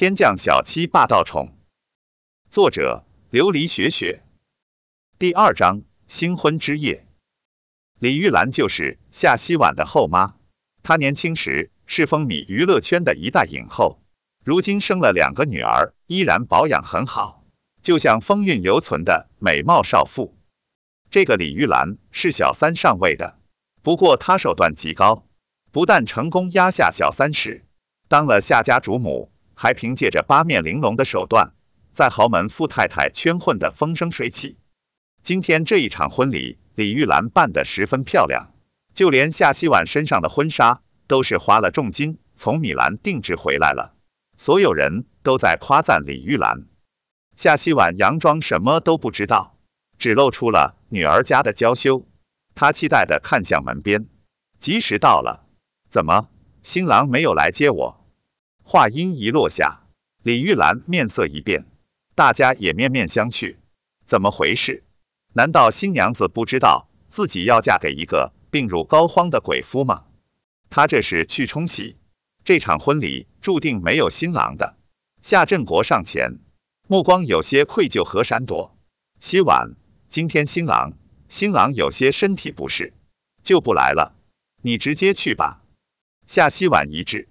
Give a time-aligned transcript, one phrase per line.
[0.00, 1.52] 天降小七霸道宠。
[2.48, 4.22] 作者：琉璃雪雪。
[5.18, 7.06] 第二章：新婚之夜。
[7.98, 10.36] 李玉兰就是夏希婉的后妈，
[10.82, 14.00] 她年轻时是风靡娱乐圈的一代影后，
[14.42, 17.44] 如今生了两个女儿，依然保养很好，
[17.82, 20.34] 就像风韵犹存的美貌少妇。
[21.10, 23.38] 这个李玉兰是小三上位的，
[23.82, 25.26] 不过她手段极高，
[25.70, 27.66] 不但成功压下小三时，
[28.08, 29.30] 当了夏家主母，
[29.62, 31.52] 还凭借着八面玲珑的手段，
[31.92, 34.56] 在豪门富太太圈混得风生水起。
[35.22, 38.54] 今天这一场婚礼，李玉兰办得十分漂亮，
[38.94, 43.94] 就连夏希婉身上的婚纱都是花了重金从米兰定制回来了。
[44.38, 46.64] 所有人都在夸赞李玉兰。
[47.36, 49.58] 夏希婉佯装什么都不知道，
[49.98, 52.06] 只露出了女儿家的娇羞。
[52.54, 54.06] 她期待地看向门边，
[54.58, 55.44] 吉时到了，
[55.90, 56.30] 怎么
[56.62, 57.99] 新郎没有来接我？
[58.72, 59.80] 话音一落下，
[60.22, 61.66] 李玉兰面色一变。
[62.14, 63.56] 大家也面面相觑，
[64.04, 64.84] 怎么回事？
[65.32, 70.04] 难道新娘子不知道自己要嫁给一个病入膏肓的鬼夫吗？
[70.68, 71.96] 她这是去冲喜，
[72.44, 74.76] 这场婚礼注定没有新郎的。
[75.20, 76.38] 夏振国上前，
[76.86, 78.78] 目光有些愧疚和闪躲。
[79.18, 79.74] 希婉，
[80.08, 80.92] 今天新郎
[81.28, 82.92] 新郎有些身体不适，
[83.42, 84.14] 就不来了，
[84.62, 85.60] 你直接去吧。
[86.28, 87.28] 夏希婉一滞，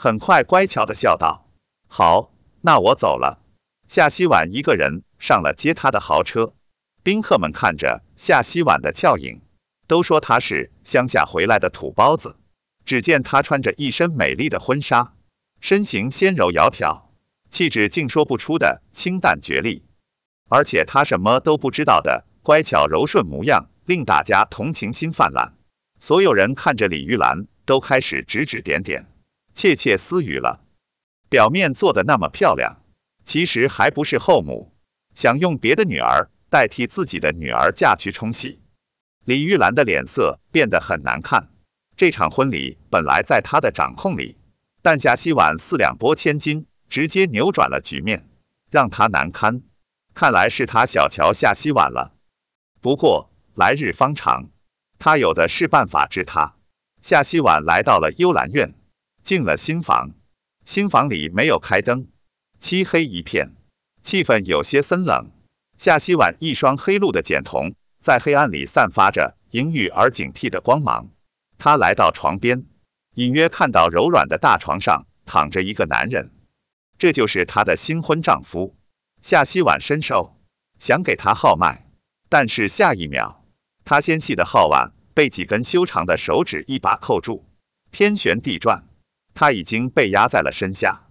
[0.00, 1.50] 很快乖巧的笑道：
[1.88, 3.42] 好，那我走了。
[3.88, 6.54] 夏希婉一个人上了接她的豪车，
[7.02, 9.40] 宾客们看着夏希婉的俏影，
[9.88, 12.36] 都说她是乡下回来的土包子。
[12.84, 15.14] 只见她穿着一身美丽的婚纱，
[15.60, 17.06] 身形纤柔窈窕，
[17.50, 19.84] 气质竟说不出的清淡绝丽。
[20.48, 25.54] 而且她什么都不知道的乖巧柔顺模样，令大家同情心泛滥。
[25.98, 29.06] 所有人看着李玉兰，都开始指指点点，
[29.58, 30.60] 窃窃私语了。
[31.28, 32.80] 表面做的那么漂亮。
[33.24, 34.72] 其实还不是后母，
[35.16, 38.62] 想用别的女儿代替自己的女儿嫁去冲喜。
[39.24, 41.48] 李玉兰的脸色变得很难看。
[41.96, 44.36] 这场婚礼本来在她的掌控里，
[44.80, 48.28] 但夏希婉四两拨千斤，直接扭转了局面，
[48.70, 49.62] 让她难堪。
[50.14, 52.14] 看来是她小瞧夏希婉了。
[52.80, 54.50] 不过来日方长，
[55.00, 56.54] 她有的是办法治她。
[57.02, 58.74] 夏希婉来到了幽兰院，
[59.28, 60.12] 进了新房。
[60.64, 62.08] 新房里没有开灯。
[62.60, 63.56] 漆黑一片，
[64.00, 65.30] 气氛有些森冷。
[65.76, 71.10] 夏希婉一双黑露的茧瞳在黑暗里散发着阴郁而警惕的光芒。
[71.58, 72.64] 她来到床边，
[73.16, 76.30] 隐约看到柔软的大床上躺着一个男人，
[76.96, 78.78] 这就是她的新婚丈夫。
[79.20, 80.40] 夏希婉伸手
[80.78, 81.86] 想给他号脉，
[82.30, 83.44] 但是下一秒，
[83.84, 87.44] 她纤细的号腕被几根修长的手指一把扣住，
[87.90, 88.87] 天旋地转，
[89.40, 91.06] 她已经被压在了身下。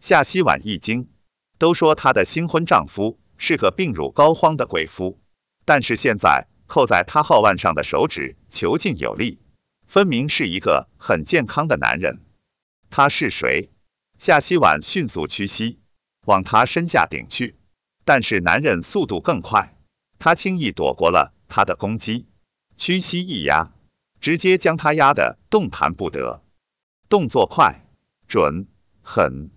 [0.00, 1.08] 夏希婉一惊，
[1.56, 5.20] 都说她的新婚丈夫是个病入膏肓的鬼夫，
[5.64, 9.38] 但是现在扣在她号腕上的手指遒劲有力，
[9.86, 12.18] 分明是一个很健康的男人。
[12.90, 13.70] 他是谁？
[14.18, 15.78] 夏希婉迅速屈膝，
[16.26, 17.54] 往他身下顶去，
[18.04, 19.76] 但是男人速度更快，
[20.18, 22.26] 他轻易躲过了他的攻击，
[22.76, 23.70] 屈膝一压，
[24.20, 26.42] 直接将他压得动弹不得。
[27.10, 27.84] 动作快、
[28.28, 28.68] 准、
[29.02, 29.50] 狠。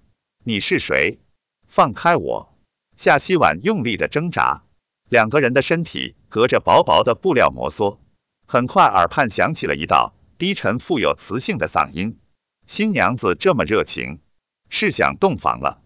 [0.43, 1.19] 你是谁？
[1.67, 2.57] 放开我！
[2.97, 4.63] 夏希婉用力的挣扎，
[5.07, 7.99] 两个人的身体隔着薄薄的布料摩挲。
[8.47, 12.17] 很快，耳畔响起了一道低沉富有磁性的嗓音
[12.65, 14.19] ：“新娘子这么热情，
[14.69, 15.83] 是想洞房了。”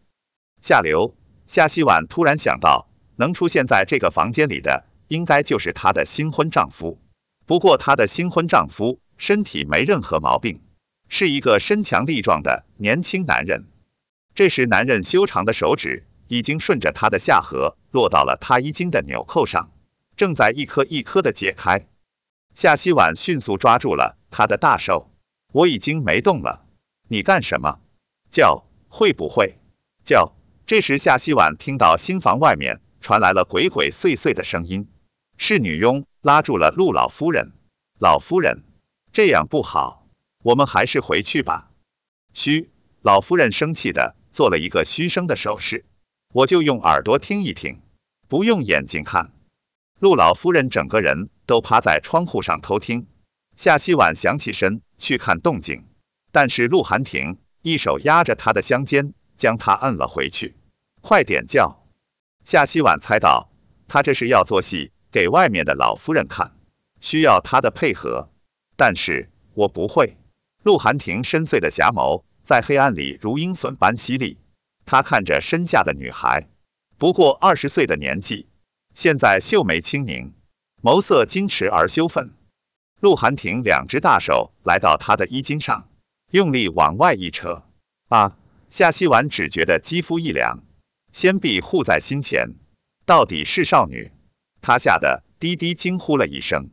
[0.63, 1.17] 下流！
[1.47, 6.97] 夏希婉突然想到，能出现在这个房间里的，应该就是她的新婚丈夫。
[7.45, 10.61] 不过，她的新婚丈夫身体没任何毛病，
[11.09, 13.67] 是一个身强力壮的年轻男人。
[14.35, 19.71] 这时，男人修长的手指已经顺着他的下颌落到了他衣襟的纽扣上，
[20.15, 21.87] 正在一颗一颗的解开。
[22.53, 25.11] 夏希婉迅速抓住了他的大手，
[25.51, 26.65] 我已经没动了，
[27.07, 27.79] 你干什么？
[28.29, 29.57] 叫会不会
[30.03, 30.33] 叫？
[30.65, 34.89] 这时，夏希婉听到新房外面传来了鬼鬼祟祟的声音，
[35.37, 37.53] 是女佣拉住了陆老夫人。
[37.99, 38.63] 老夫人，
[39.13, 40.06] 这样不好，
[40.43, 41.71] 我们还是回去吧。
[42.33, 42.69] 嘘，
[43.01, 44.15] 老夫人生气的。
[44.33, 45.83] 做了一个嘘声的手势，
[46.31, 47.81] 我就用耳朵听一听，
[48.27, 49.31] 不用眼睛看。
[49.99, 53.07] 陆老夫人整个人都趴在窗户上偷听。
[53.55, 55.85] 夏希婉想起身去看动静，
[56.31, 60.55] 但是陆寒婷一手压着她的香肩，将她摁了回去。
[61.01, 61.83] 快点叫！
[62.45, 63.49] 夏希婉猜到
[63.87, 66.55] 他这是要做戏给外面的老夫人看，
[67.01, 68.29] 需要她的配合。
[68.75, 70.15] 但是我不会。
[70.63, 72.23] 陆涵婷深邃的霞眸。
[72.43, 74.37] 在黑暗里如鹰隼般犀利，
[74.85, 76.47] 他看着身下的女孩，
[76.97, 78.47] 不过二十岁的年纪，
[78.93, 80.33] 现在秀眉轻凝，
[80.81, 82.31] 眸色矜持而羞愤。
[83.01, 85.89] 陆寒亭两只大手来到她的衣襟上，
[86.31, 87.63] 用力往外一扯，
[88.07, 88.37] 啊！
[88.69, 90.63] 夏希婉只觉得肌肤一凉，
[91.11, 92.55] 先臂护在心前，
[93.05, 94.13] 到底是少女，
[94.61, 96.69] 她吓得低低惊呼了一声。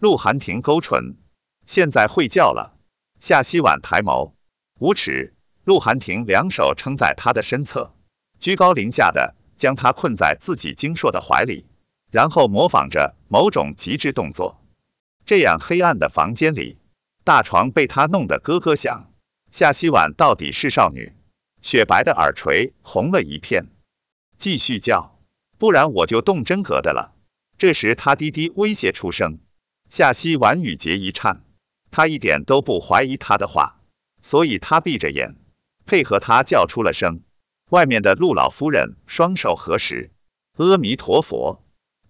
[0.00, 1.16] 陆寒亭勾唇，
[1.64, 2.77] 现在会叫了。
[3.20, 4.32] 夏希婉抬眸，
[4.78, 5.34] 无耻。
[5.64, 7.92] 陆寒亭两手撑在他的身侧，
[8.40, 11.66] 居高临下的将他困在自己精硕的怀里，
[12.10, 14.64] 然后模仿着某种极致动作。
[15.26, 16.78] 这样黑暗的房间里，
[17.22, 19.12] 大床被他弄得咯咯响。
[19.50, 21.12] 夏希婉到底是少女，
[21.60, 23.66] 雪白的耳垂红了一片。
[24.38, 25.18] 继续叫，
[25.58, 27.14] 不然我就动真格的了。
[27.58, 29.38] 这时他低低威胁出声，
[29.90, 31.42] 夏希婉语节一颤，
[31.98, 33.80] 他一点都不怀疑他的话，
[34.22, 35.34] 所以他闭着眼。
[35.84, 37.22] 配合他叫出了声，
[37.70, 40.12] 外面的陆老夫人双手合十，
[40.58, 41.60] 阿弥陀佛，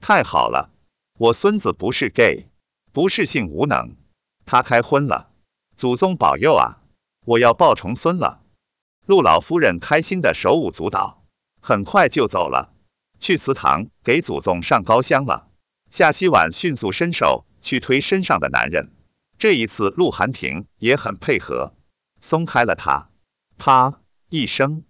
[0.02, 0.69] 太好了，
[1.17, 2.49] 我孙子不是 gay，
[2.93, 3.96] 不是性无能，
[4.44, 5.31] 他开荤了，
[5.75, 6.82] 祖宗保佑啊，
[7.25, 8.43] 我要抱重孙了。
[9.06, 11.25] 陆老夫人开心的手舞足蹈，
[11.62, 12.75] 很快就走了，
[13.20, 15.49] 去祠堂给祖宗上高香了。
[15.90, 18.93] 夏希婉迅速伸手去推身上的男人，
[19.38, 21.73] 这一次陆寒亭也很配合，
[22.20, 23.08] 松开了他。
[23.56, 24.82] 啪一声，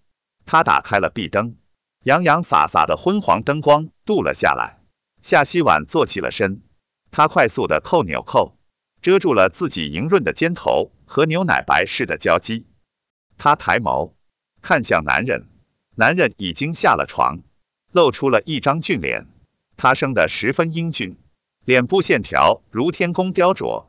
[0.46, 1.56] 他打开了壁灯，
[2.02, 4.80] 洋洋洒洒的昏黄灯光镀了下来。
[5.20, 6.62] 夏希婉坐起了身，
[7.10, 8.56] 她快速的扣纽扣，
[9.02, 12.66] 遮住了自己莹润的肩头和牛奶白似的娇肌。
[13.36, 14.14] 她抬眸。
[14.62, 15.46] 看向男人，
[15.94, 17.42] 男人已经下了床，
[17.92, 19.26] 露出了一张俊脸。
[19.76, 21.16] 他生得十分英俊，
[21.64, 23.87] 脸部线条如天工雕琢，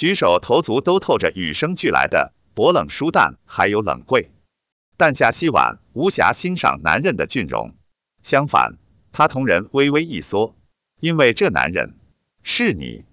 [0.00, 2.32] 举手投足都透着与生俱来的。
[2.54, 4.30] 薄冷疏淡，还有冷贵，
[4.96, 7.74] 但夏希婉无暇欣赏男人的俊容，
[8.22, 8.78] 相反，
[9.12, 10.56] 她瞳仁微微一缩，
[11.00, 11.98] 因为这男人
[12.42, 13.04] 是你，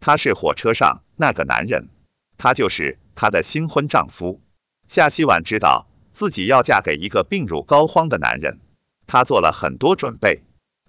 [0.00, 1.88] 他是火车上那个男人，
[2.36, 4.42] 他就是她的新婚丈夫。
[4.86, 8.60] 夏希婉知道自己要嫁给一个病入膏肓的男人，
[9.06, 10.42] 她做了很多准备，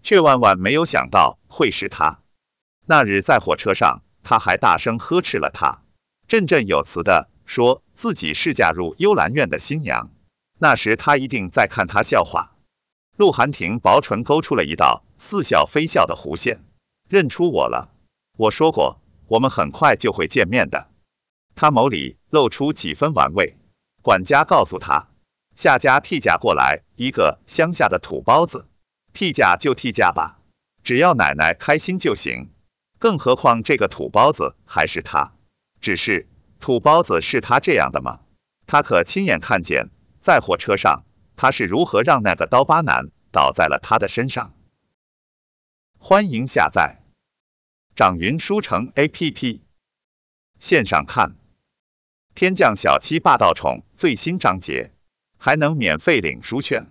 [0.03, 2.19] 却万万没有想到会是他。
[2.85, 5.83] 那日在火车上，他还大声呵斥了他，
[6.27, 7.81] 振振有词的说。
[7.95, 10.09] 自己是嫁入幽兰院的新娘，
[10.59, 12.51] 那时他一定在看他笑话。
[13.15, 16.59] 陆寒亭薄唇勾出了一道似笑非笑的弧线，
[17.07, 17.89] 认出我了。
[18.37, 20.89] 我说过，我们很快就会见面的。
[21.55, 23.55] 他眸里露出几分玩味。
[24.01, 25.07] 管家告诉他，
[25.55, 28.67] 夏家替嫁过来一个乡下的土包子，
[29.13, 30.41] 替嫁就替嫁吧，
[30.83, 32.49] 只要奶奶开心就行。
[33.05, 35.35] 更何况这个土包子还是他，
[35.79, 36.27] 只是。
[36.59, 38.21] 土包子是他这样的吗？
[38.65, 39.91] 他可亲眼看见，
[40.21, 41.03] 在火车上
[41.35, 44.55] 他是如何让那个刀疤男倒在了他的身上。
[45.99, 47.03] 欢迎下载
[47.95, 49.59] 掌云书城 APP，
[50.57, 51.35] 线上看
[52.33, 54.91] 天降小七霸道宠最新章节，
[55.37, 56.87] 还能免费领书券。